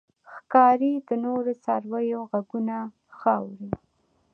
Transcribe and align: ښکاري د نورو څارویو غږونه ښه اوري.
ښکاري 0.35 0.93
د 1.07 1.09
نورو 1.25 1.51
څارویو 1.63 2.19
غږونه 2.31 2.77
ښه 3.17 3.31
اوري. 3.41 3.71